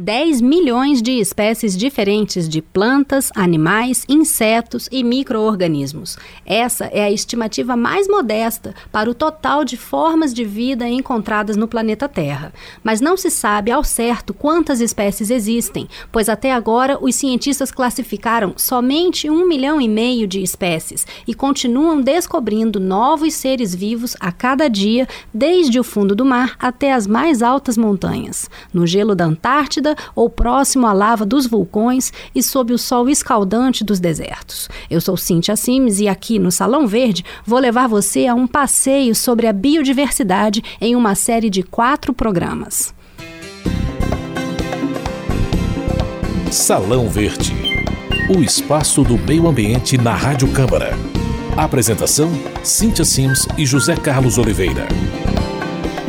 [0.00, 6.16] 10 milhões de espécies diferentes de plantas, animais, insetos e micro-organismos.
[6.46, 11.66] Essa é a estimativa mais modesta para o total de formas de vida encontradas no
[11.66, 12.52] planeta Terra.
[12.84, 18.54] Mas não se sabe ao certo quantas espécies existem, pois até agora os cientistas classificaram
[18.56, 24.68] somente um milhão e meio de espécies e continuam descobrindo novos seres vivos a cada
[24.68, 28.48] dia, desde o fundo do mar até as mais altas montanhas.
[28.72, 33.84] No gelo da Antártida, ou próximo à lava dos vulcões e sob o sol escaldante
[33.84, 34.68] dos desertos.
[34.90, 39.14] Eu sou Cintia Sims e aqui no Salão Verde vou levar você a um passeio
[39.14, 42.94] sobre a biodiversidade em uma série de quatro programas.
[46.50, 47.68] Salão Verde
[48.28, 50.90] o espaço do meio ambiente na Rádio Câmara.
[51.56, 52.30] Apresentação:
[52.62, 54.86] Cintia Sims e José Carlos Oliveira.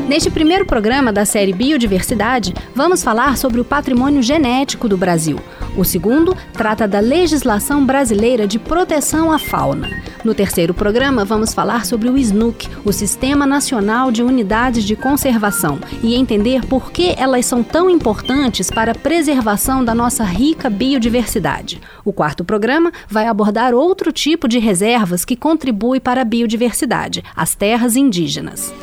[0.09, 5.39] Neste primeiro programa da série Biodiversidade, vamos falar sobre o patrimônio genético do Brasil.
[5.77, 9.87] O segundo trata da legislação brasileira de proteção à fauna.
[10.25, 15.77] No terceiro programa, vamos falar sobre o SNUC, o Sistema Nacional de Unidades de Conservação,
[16.01, 21.79] e entender por que elas são tão importantes para a preservação da nossa rica biodiversidade.
[22.03, 27.53] O quarto programa vai abordar outro tipo de reservas que contribui para a biodiversidade, as
[27.53, 28.73] terras indígenas.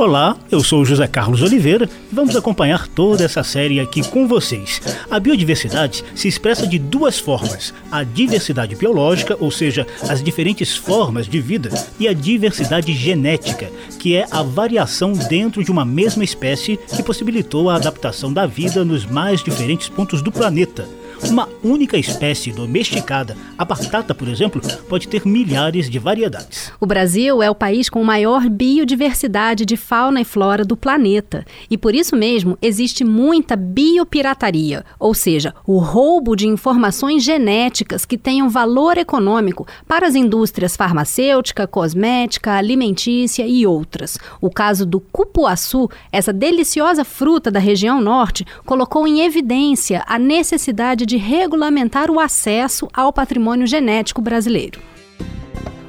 [0.00, 4.80] Olá, eu sou José Carlos Oliveira e vamos acompanhar toda essa série aqui com vocês.
[5.10, 11.28] A biodiversidade se expressa de duas formas: a diversidade biológica, ou seja, as diferentes formas
[11.28, 16.80] de vida, e a diversidade genética, que é a variação dentro de uma mesma espécie
[16.96, 20.88] que possibilitou a adaptação da vida nos mais diferentes pontos do planeta
[21.28, 26.72] uma única espécie domesticada, a batata, por exemplo, pode ter milhares de variedades.
[26.80, 31.44] O Brasil é o país com maior biodiversidade de fauna e flora do planeta.
[31.70, 38.16] E por isso mesmo existe muita biopirataria, ou seja, o roubo de informações genéticas que
[38.16, 44.18] tenham valor econômico para as indústrias farmacêutica, cosmética, alimentícia e outras.
[44.40, 51.09] O caso do cupuaçu, essa deliciosa fruta da região norte, colocou em evidência a necessidade
[51.10, 54.80] de regulamentar o acesso ao patrimônio genético brasileiro.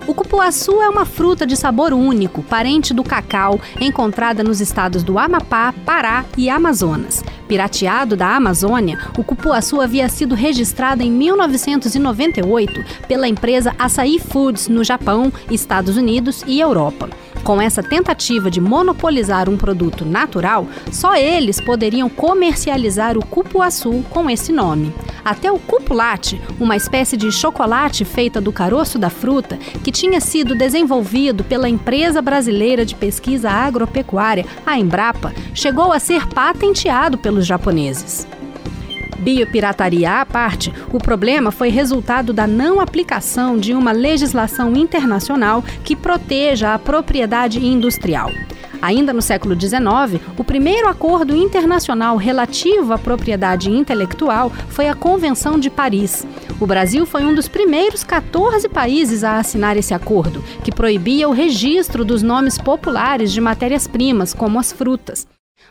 [0.07, 5.19] O cupuaçu é uma fruta de sabor único, parente do cacau, encontrada nos estados do
[5.19, 7.23] Amapá, Pará e Amazonas.
[7.47, 14.83] Pirateado da Amazônia, o cupuaçu havia sido registrado em 1998 pela empresa Açaí Foods no
[14.83, 17.07] Japão, Estados Unidos e Europa.
[17.43, 24.29] Com essa tentativa de monopolizar um produto natural, só eles poderiam comercializar o cupuaçu com
[24.29, 24.93] esse nome.
[25.25, 30.55] Até o cupulate, uma espécie de chocolate feita do caroço da fruta, que tinha sido
[30.55, 38.27] desenvolvido pela empresa brasileira de pesquisa agropecuária, a Embrapa, chegou a ser patenteado pelos japoneses.
[39.21, 45.95] Biopirataria à parte, o problema foi resultado da não aplicação de uma legislação internacional que
[45.95, 48.31] proteja a propriedade industrial.
[48.81, 55.59] Ainda no século XIX, o primeiro acordo internacional relativo à propriedade intelectual foi a Convenção
[55.59, 56.25] de Paris.
[56.59, 61.31] O Brasil foi um dos primeiros 14 países a assinar esse acordo, que proibia o
[61.31, 65.27] registro dos nomes populares de matérias-primas, como as frutas.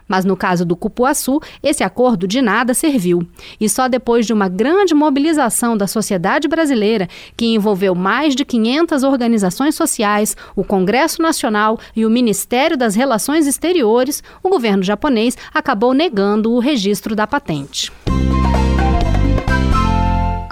[0.09, 3.27] Mas no caso do cupuaçu, esse acordo de nada serviu.
[3.61, 9.03] E só depois de uma grande mobilização da sociedade brasileira, que envolveu mais de 500
[9.03, 15.95] organizações sociais, o Congresso Nacional e o Ministério das Relações Exteriores, o governo japonês acabou
[15.95, 17.93] negando o registro da patente.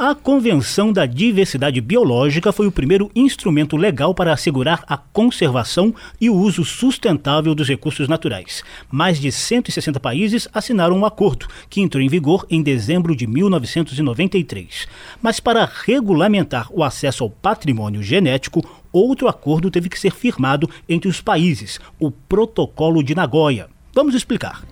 [0.00, 6.30] A Convenção da Diversidade Biológica foi o primeiro instrumento legal para assegurar a conservação e
[6.30, 8.62] o uso sustentável dos recursos naturais.
[8.92, 13.26] Mais de 160 países assinaram o um acordo, que entrou em vigor em dezembro de
[13.26, 14.86] 1993.
[15.20, 21.08] Mas para regulamentar o acesso ao patrimônio genético, outro acordo teve que ser firmado entre
[21.08, 23.68] os países, o Protocolo de Nagoya.
[23.92, 24.62] Vamos explicar.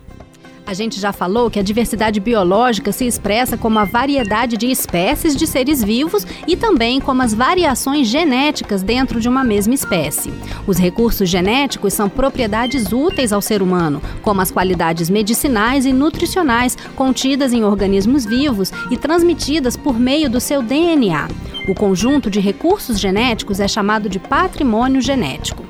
[0.66, 5.36] A gente já falou que a diversidade biológica se expressa como a variedade de espécies
[5.36, 10.34] de seres vivos e também como as variações genéticas dentro de uma mesma espécie.
[10.66, 16.76] Os recursos genéticos são propriedades úteis ao ser humano, como as qualidades medicinais e nutricionais
[16.96, 21.28] contidas em organismos vivos e transmitidas por meio do seu DNA.
[21.68, 25.64] O conjunto de recursos genéticos é chamado de patrimônio genético.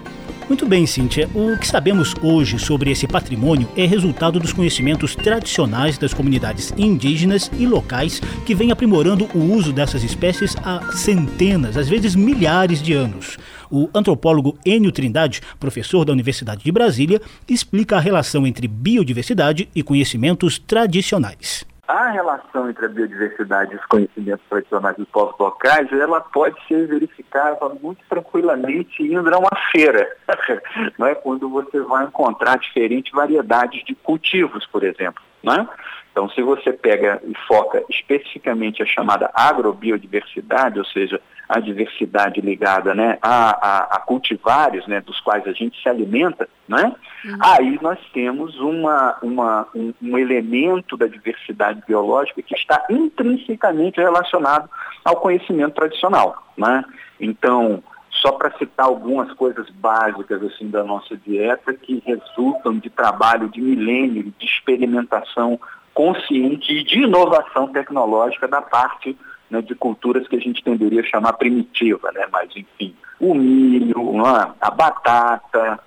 [0.49, 1.29] Muito bem, Cíntia.
[1.35, 7.51] O que sabemos hoje sobre esse patrimônio é resultado dos conhecimentos tradicionais das comunidades indígenas
[7.59, 12.93] e locais que vêm aprimorando o uso dessas espécies há centenas, às vezes milhares de
[12.93, 13.37] anos.
[13.69, 19.83] O antropólogo Enio Trindade, professor da Universidade de Brasília, explica a relação entre biodiversidade e
[19.83, 26.21] conhecimentos tradicionais a relação entre a biodiversidade e os conhecimentos tradicionais dos povos locais, ela
[26.21, 30.09] pode ser verificada muito tranquilamente indo a uma feira,
[30.99, 31.15] não é?
[31.15, 35.23] quando você vai encontrar diferentes variedades de cultivos, por exemplo.
[35.43, 35.69] Não é?
[36.11, 42.95] Então, se você pega e foca especificamente a chamada agrobiodiversidade, ou seja, a diversidade ligada
[42.95, 46.93] né, a, a, a cultivares né, dos quais a gente se alimenta, né,
[47.25, 47.39] uhum.
[47.41, 54.69] aí nós temos uma, uma, um, um elemento da diversidade biológica que está intrinsecamente relacionado
[55.05, 56.45] ao conhecimento tradicional.
[56.57, 56.85] Né?
[57.21, 63.49] Então, só para citar algumas coisas básicas assim da nossa dieta que resultam de trabalho
[63.49, 65.61] de milênio, de experimentação
[65.95, 69.17] consciente e de inovação tecnológica da parte
[69.51, 72.27] né, de culturas que a gente tenderia a chamar primitiva, né?
[72.33, 74.53] mas enfim, o milho, é?
[74.61, 75.81] a batata,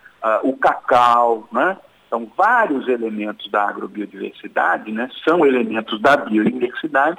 [0.44, 1.78] o cacau, né?
[2.10, 5.10] São vários elementos da agrobiodiversidade, né?
[5.24, 7.18] são elementos da biodiversidade,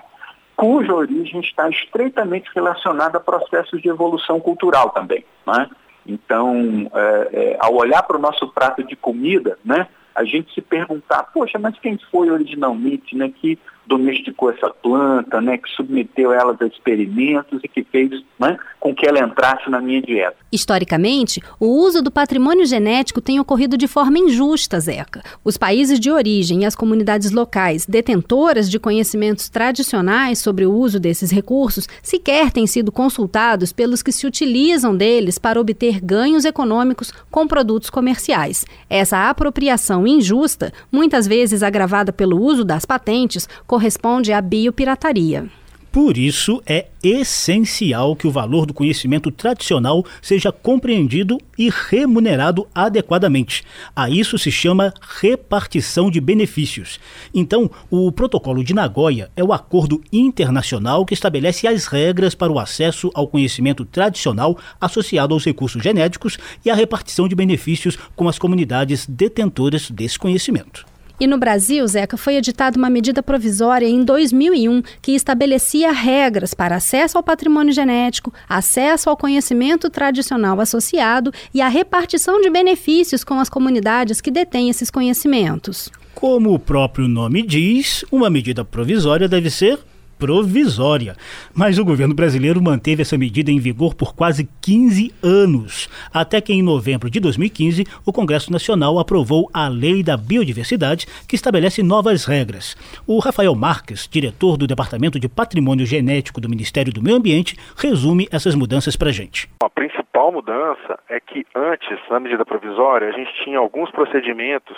[0.56, 5.24] cuja origem está estreitamente relacionada a processos de evolução cultural também.
[5.46, 5.70] Né?
[6.06, 10.60] Então, é, é, ao olhar para o nosso prato de comida, né, a gente se
[10.60, 16.60] perguntar, poxa, mas quem foi originalmente né, que domesticou essa planta, né, que submeteu elas
[16.60, 20.36] a experimentos e que fez né, com que ela entrasse na minha dieta.
[20.52, 25.22] Historicamente, o uso do patrimônio genético tem ocorrido de forma injusta, Zeca.
[25.44, 30.98] Os países de origem e as comunidades locais detentoras de conhecimentos tradicionais sobre o uso
[30.98, 37.12] desses recursos sequer têm sido consultados pelos que se utilizam deles para obter ganhos econômicos
[37.30, 38.64] com produtos comerciais.
[38.88, 45.48] Essa apropriação injusta, muitas vezes agravada pelo uso das patentes, corresponde à biopirataria.
[45.92, 53.62] Por isso, é essencial que o valor do conhecimento tradicional seja compreendido e remunerado adequadamente.
[53.94, 56.98] A isso se chama repartição de benefícios.
[57.32, 62.58] Então, o Protocolo de Nagoya é o acordo internacional que estabelece as regras para o
[62.58, 68.36] acesso ao conhecimento tradicional associado aos recursos genéticos e a repartição de benefícios com as
[68.36, 70.90] comunidades detentoras desse conhecimento.
[71.20, 76.76] E no Brasil, Zeca, foi editada uma medida provisória em 2001 que estabelecia regras para
[76.76, 83.38] acesso ao patrimônio genético, acesso ao conhecimento tradicional associado e a repartição de benefícios com
[83.38, 85.90] as comunidades que detêm esses conhecimentos.
[86.14, 89.78] Como o próprio nome diz, uma medida provisória deve ser
[90.20, 91.16] provisória.
[91.56, 96.52] Mas o governo brasileiro manteve essa medida em vigor por quase 15 anos, até que
[96.52, 102.26] em novembro de 2015 o Congresso Nacional aprovou a Lei da Biodiversidade, que estabelece novas
[102.26, 102.76] regras.
[103.06, 108.28] O Rafael Marques, diretor do Departamento de Patrimônio Genético do Ministério do Meio Ambiente, resume
[108.30, 109.48] essas mudanças para gente.
[109.62, 114.76] A principal mudança é que antes, na medida provisória, a gente tinha alguns procedimentos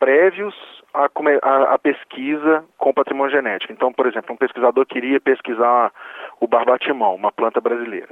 [0.00, 0.54] prévios
[0.94, 1.10] à,
[1.42, 3.72] a, a, pesquisa com patrimônio genético.
[3.72, 5.92] Então, por exemplo, um pesquisador queria pesquisar
[6.40, 8.10] o barbatimão, uma planta brasileira.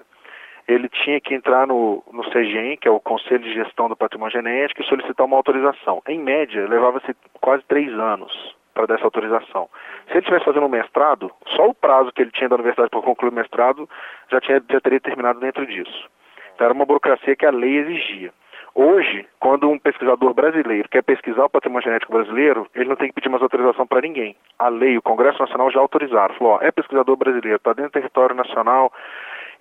[0.67, 4.33] Ele tinha que entrar no, no CGEM, que é o Conselho de Gestão do Patrimônio
[4.33, 6.03] Genético, e solicitar uma autorização.
[6.07, 9.69] Em média, levava-se quase três anos para dar essa autorização.
[10.07, 13.03] Se ele estivesse fazendo um mestrado, só o prazo que ele tinha da universidade para
[13.03, 13.89] concluir o mestrado
[14.31, 16.09] já, tinha, já teria terminado dentro disso.
[16.55, 18.33] Então, era uma burocracia que a lei exigia.
[18.75, 23.15] Hoje, quando um pesquisador brasileiro quer pesquisar o patrimônio genético brasileiro, ele não tem que
[23.15, 24.35] pedir mais autorização para ninguém.
[24.59, 26.35] A lei, o Congresso Nacional já autorizaram.
[26.37, 28.91] Falou, ó, é pesquisador brasileiro, está dentro do território nacional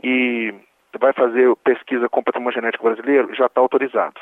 [0.02, 0.54] e
[0.98, 4.16] vai fazer pesquisa com patrimônio genético brasileiro, já está autorizado.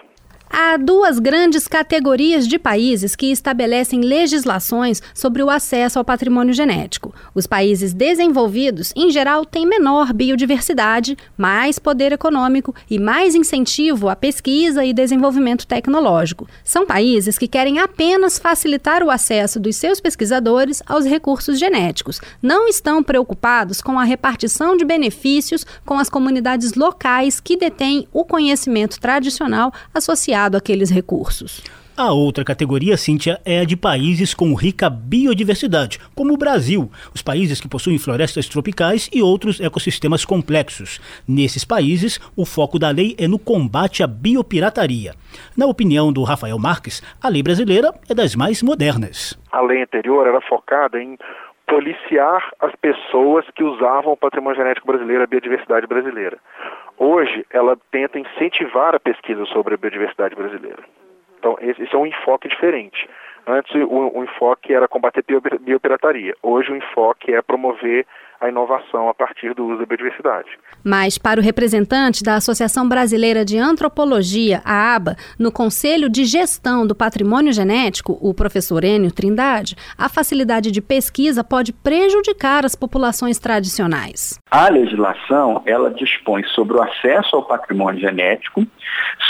[0.62, 7.16] Há duas grandes categorias de países que estabelecem legislações sobre o acesso ao patrimônio genético.
[7.34, 14.18] Os países desenvolvidos, em geral, têm menor biodiversidade, mais poder econômico e mais incentivo à
[14.18, 16.46] pesquisa e desenvolvimento tecnológico.
[16.62, 22.20] São países que querem apenas facilitar o acesso dos seus pesquisadores aos recursos genéticos.
[22.42, 28.26] Não estão preocupados com a repartição de benefícios com as comunidades locais que detêm o
[28.26, 31.64] conhecimento tradicional associado àqueles recursos.
[32.00, 37.22] A outra categoria, Cíntia, é a de países com rica biodiversidade, como o Brasil, os
[37.22, 41.02] países que possuem florestas tropicais e outros ecossistemas complexos.
[41.28, 45.14] Nesses países, o foco da lei é no combate à biopirataria.
[45.58, 49.38] Na opinião do Rafael Marques, a lei brasileira é das mais modernas.
[49.52, 51.18] A lei anterior era focada em
[51.70, 56.38] policiar as pessoas que usavam o patrimônio genético brasileiro, a biodiversidade brasileira.
[56.98, 60.84] Hoje, ela tenta incentivar a pesquisa sobre a biodiversidade brasileira.
[61.38, 63.08] Então, esse, é um enfoque diferente.
[63.48, 65.24] Antes, o, o enfoque era combater
[65.62, 66.36] biopirataria.
[66.44, 68.06] Hoje, o enfoque é promover
[68.42, 70.50] a inovação a partir do uso da biodiversidade.
[70.84, 76.88] Mas, para o representante da Associação Brasileira de Antropologia, a ABA, no Conselho de Gestão
[76.88, 83.40] do Patrimônio Genético, o professor Enio Trindade, a facilidade de pesquisa pode prejudicar as populações
[83.40, 84.40] tradicionais.
[84.50, 88.66] A legislação, ela dispõe sobre o acesso ao patrimônio genético,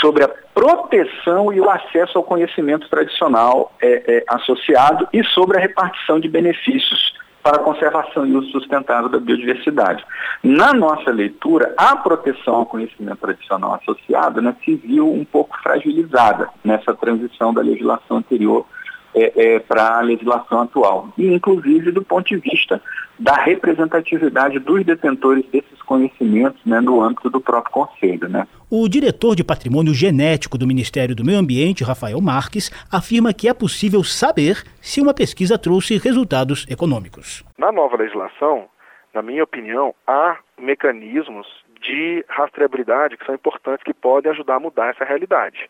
[0.00, 5.60] sobre a proteção e o acesso ao conhecimento tradicional é, é, associado e sobre a
[5.60, 10.04] repartição de benefícios para a conservação e uso sustentável da biodiversidade.
[10.42, 16.48] Na nossa leitura, a proteção ao conhecimento tradicional associado né, se viu um pouco fragilizada
[16.64, 18.66] nessa transição da legislação anterior
[19.14, 21.08] é, é, para a legislação atual.
[21.16, 22.80] E, inclusive, do ponto de vista
[23.18, 28.28] da representatividade dos detentores desses conhecimentos né, no âmbito do próprio Conselho.
[28.28, 28.46] Né?
[28.70, 33.52] O diretor de Patrimônio Genético do Ministério do Meio Ambiente, Rafael Marques, afirma que é
[33.52, 37.44] possível saber se uma pesquisa trouxe resultados econômicos.
[37.58, 38.64] Na nova legislação,
[39.12, 41.46] na minha opinião, há mecanismos
[41.82, 45.68] de rastreabilidade que são importantes que podem ajudar a mudar essa realidade.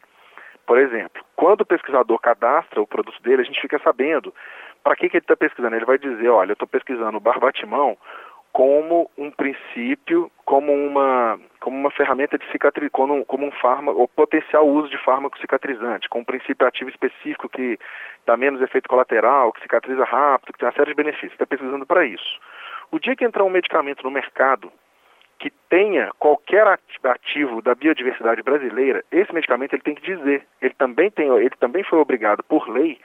[0.71, 4.33] Por exemplo, quando o pesquisador cadastra o produto dele, a gente fica sabendo
[4.85, 5.75] para que, que ele está pesquisando.
[5.75, 7.99] Ele vai dizer, olha, eu estou pesquisando o barbatimão
[8.53, 14.07] como um princípio, como uma, como uma ferramenta de cicatriz, como, como um fármaco, ou
[14.07, 17.77] potencial uso de fármaco cicatrizante, com um princípio ativo específico que
[18.25, 21.33] dá menos efeito colateral, que cicatriza rápido, que tem uma série de benefícios.
[21.33, 22.39] Está pesquisando para isso.
[22.93, 24.71] O dia que entrar um medicamento no mercado
[25.41, 26.67] que tenha qualquer
[27.03, 30.47] ativo da biodiversidade brasileira, esse medicamento ele tem que dizer.
[30.61, 33.01] Ele também, tem, ele também foi obrigado por lei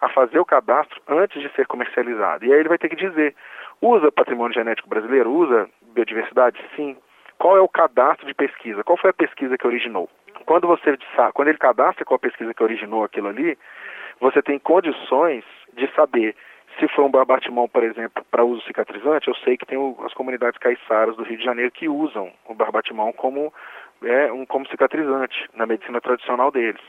[0.00, 2.44] a fazer o cadastro antes de ser comercializado.
[2.44, 3.34] E aí ele vai ter que dizer,
[3.80, 5.32] usa patrimônio genético brasileiro?
[5.32, 6.62] Usa biodiversidade?
[6.76, 6.94] Sim.
[7.38, 8.84] Qual é o cadastro de pesquisa?
[8.84, 10.10] Qual foi a pesquisa que originou?
[10.44, 10.96] Quando você
[11.32, 13.56] quando ele cadastra qual a pesquisa que originou aquilo ali,
[14.20, 15.42] você tem condições
[15.72, 16.36] de saber
[16.78, 20.14] se for um barbatimão, por exemplo, para uso cicatrizante, eu sei que tem o, as
[20.14, 23.52] comunidades caiçaras do Rio de Janeiro que usam o barbatimão como,
[24.02, 26.82] é, um, como cicatrizante na medicina tradicional deles.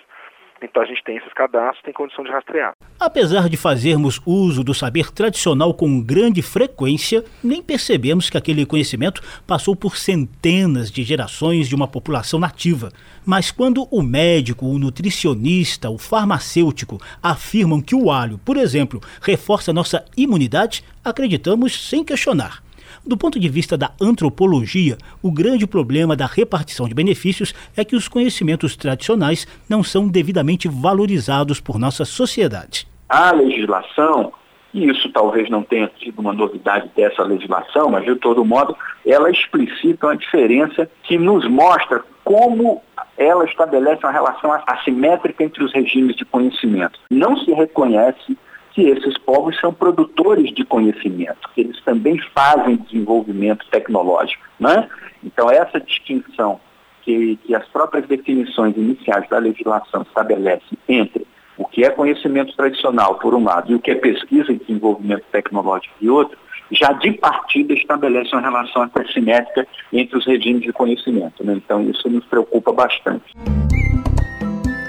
[0.62, 2.74] Então a gente tem esses cadastros, tem condição de rastrear.
[3.00, 9.22] Apesar de fazermos uso do saber tradicional com grande frequência, nem percebemos que aquele conhecimento
[9.48, 12.92] passou por centenas de gerações de uma população nativa.
[13.25, 19.72] Mas quando o médico, o nutricionista, o farmacêutico afirmam que o alho, por exemplo, reforça
[19.72, 22.62] nossa imunidade, acreditamos sem questionar.
[23.10, 27.96] Do ponto de vista da antropologia, o grande problema da repartição de benefícios é que
[27.96, 32.88] os conhecimentos tradicionais não são devidamente valorizados por nossa sociedade.
[33.10, 34.32] A legislação,
[34.72, 39.32] e isso talvez não tenha sido uma novidade dessa legislação, mas de todo modo, ela
[39.32, 42.80] explicita uma diferença que nos mostra como
[43.18, 47.00] ela estabelece uma relação assimétrica entre os regimes de conhecimento.
[47.10, 48.38] Não se reconhece
[48.72, 54.44] que esses povos são produtores de conhecimento, que eles também fazem desenvolvimento tecnológico.
[54.60, 54.88] Né?
[55.24, 56.60] Então, essa distinção
[57.02, 61.26] que, que as próprias definições iniciais da legislação estabelecem entre
[61.58, 65.26] o que é conhecimento tradicional, por um lado, e o que é pesquisa e desenvolvimento
[65.32, 66.38] tecnológico, de outro,
[66.72, 71.44] já de partida estabelece uma relação assimétrica entre os regimes de conhecimento.
[71.44, 71.54] Né?
[71.54, 73.34] Então, isso nos preocupa bastante.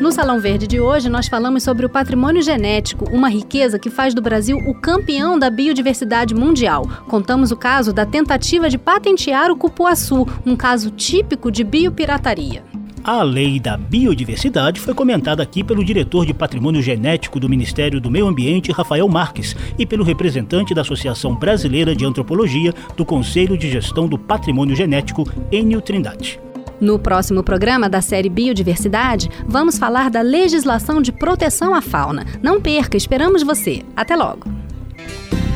[0.00, 4.14] No Salão Verde de hoje, nós falamos sobre o patrimônio genético, uma riqueza que faz
[4.14, 6.88] do Brasil o campeão da biodiversidade mundial.
[7.06, 12.64] Contamos o caso da tentativa de patentear o cupuaçu, um caso típico de biopirataria.
[13.04, 18.10] A lei da biodiversidade foi comentada aqui pelo diretor de patrimônio genético do Ministério do
[18.10, 23.70] Meio Ambiente, Rafael Marques, e pelo representante da Associação Brasileira de Antropologia do Conselho de
[23.70, 26.40] Gestão do Patrimônio Genético, Enio Trindade.
[26.80, 32.26] No próximo programa da série Biodiversidade, vamos falar da legislação de proteção à fauna.
[32.42, 33.82] Não perca, esperamos você.
[33.94, 34.48] Até logo.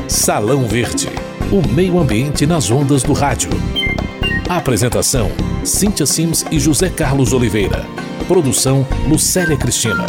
[0.07, 1.09] Salão Verde
[1.51, 3.49] o meio ambiente nas ondas do rádio.
[4.49, 5.31] Apresentação:
[5.63, 7.85] Cíntia Sims e José Carlos Oliveira.
[8.27, 10.05] Produção: Lucélia Cristina.